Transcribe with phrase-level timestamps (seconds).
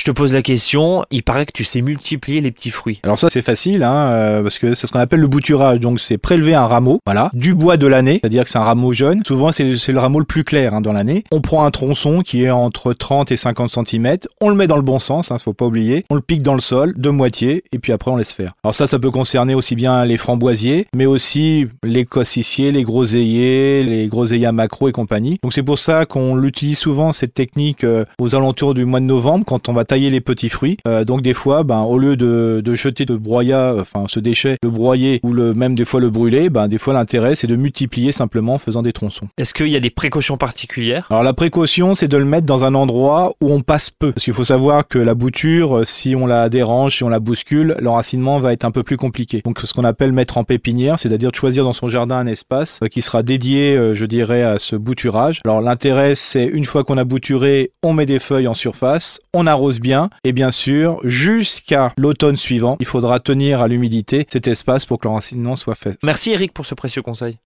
[0.00, 1.04] Je te pose la question.
[1.10, 3.00] Il paraît que tu sais multiplier les petits fruits.
[3.02, 5.78] Alors ça c'est facile, hein, euh, parce que c'est ce qu'on appelle le bouturage.
[5.78, 8.94] Donc c'est prélever un rameau, voilà, du bois de l'année, c'est-à-dire que c'est un rameau
[8.94, 9.22] jeune.
[9.26, 11.24] Souvent c'est le rameau le plus clair hein, dans l'année.
[11.30, 14.16] On prend un tronçon qui est entre 30 et 50 cm.
[14.40, 16.06] On le met dans le bon sens, hein, faut pas oublier.
[16.08, 18.54] On le pique dans le sol de moitié et puis après on laisse faire.
[18.64, 23.84] Alors ça, ça peut concerner aussi bien les framboisiers, mais aussi les cossissiers, les groseilliers,
[23.84, 25.38] les groseilliers à macro et compagnie.
[25.42, 29.04] Donc c'est pour ça qu'on l'utilise souvent cette technique euh, aux alentours du mois de
[29.04, 30.76] novembre quand on va tailler les petits fruits.
[30.86, 34.54] Euh, donc des fois, ben, au lieu de, de jeter de broyat, enfin ce déchet,
[34.62, 37.56] le broyer ou le même des fois le brûler, ben, des fois l'intérêt c'est de
[37.56, 39.26] multiplier simplement en faisant des tronçons.
[39.36, 41.08] Est-ce qu'il y a des précautions particulières?
[41.10, 44.12] Alors la précaution, c'est de le mettre dans un endroit où on passe peu.
[44.12, 47.18] Parce qu'il faut savoir que la bouture, euh, si on la dérange, si on la
[47.18, 49.42] bouscule, l'enracinement va être un peu plus compliqué.
[49.44, 52.78] Donc ce qu'on appelle mettre en pépinière, c'est-à-dire de choisir dans son jardin un espace
[52.84, 55.40] euh, qui sera dédié, euh, je dirais, à ce bouturage.
[55.44, 59.48] Alors l'intérêt, c'est une fois qu'on a bouturé, on met des feuilles en surface, on
[59.48, 64.86] arrose bien, et bien sûr, jusqu'à l'automne suivant, il faudra tenir à l'humidité cet espace
[64.86, 65.98] pour que l'enracinement soit fait.
[66.02, 67.36] Merci Eric pour ce précieux conseil.